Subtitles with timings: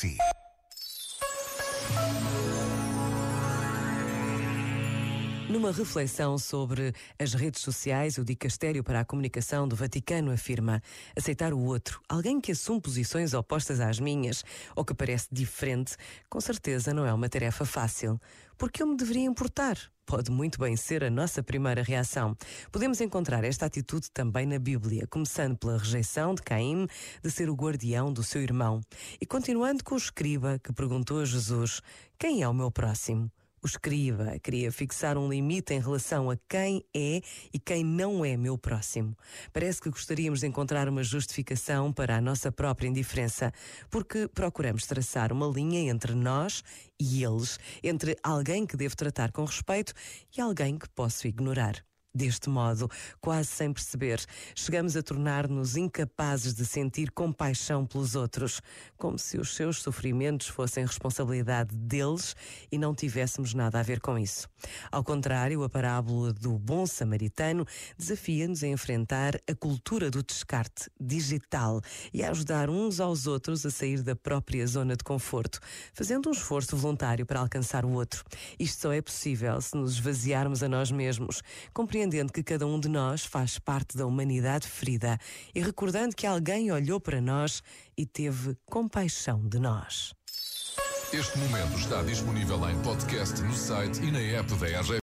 [0.00, 0.39] see.
[5.50, 10.80] Numa reflexão sobre as redes sociais, o Dicastério para a Comunicação do Vaticano afirma:
[11.16, 14.44] aceitar o outro, alguém que assume posições opostas às minhas
[14.76, 15.96] ou que parece diferente,
[16.28, 18.20] com certeza não é uma tarefa fácil.
[18.56, 19.76] Porque eu me deveria importar?
[20.06, 22.36] Pode muito bem ser a nossa primeira reação.
[22.70, 26.86] Podemos encontrar esta atitude também na Bíblia, começando pela rejeição de Caim
[27.24, 28.80] de ser o guardião do seu irmão
[29.20, 31.80] e continuando com o escriba que perguntou a Jesus:
[32.16, 33.32] Quem é o meu próximo?
[33.62, 37.20] O escriba queria fixar um limite em relação a quem é
[37.52, 39.14] e quem não é meu próximo.
[39.52, 43.52] Parece que gostaríamos de encontrar uma justificação para a nossa própria indiferença,
[43.90, 46.64] porque procuramos traçar uma linha entre nós
[46.98, 49.92] e eles, entre alguém que devo tratar com respeito
[50.34, 51.89] e alguém que posso ignorar.
[52.12, 54.20] Deste modo, quase sem perceber,
[54.56, 58.60] chegamos a tornar-nos incapazes de sentir compaixão pelos outros,
[58.96, 62.34] como se os seus sofrimentos fossem responsabilidade deles
[62.70, 64.48] e não tivéssemos nada a ver com isso.
[64.90, 67.64] Ao contrário, a parábola do bom samaritano
[67.96, 71.80] desafia-nos a enfrentar a cultura do descarte digital
[72.12, 75.60] e a ajudar uns aos outros a sair da própria zona de conforto,
[75.94, 78.24] fazendo um esforço voluntário para alcançar o outro.
[78.58, 81.40] Isto só é possível se nos esvaziarmos a nós mesmos,
[81.72, 85.18] compreendendo compreendendo que cada um de nós faz parte da humanidade ferida
[85.54, 87.62] e recordando que alguém olhou para nós
[87.96, 90.14] e teve compaixão de nós.
[91.12, 94.92] Este momento está disponível em podcast no site e na app da RGF.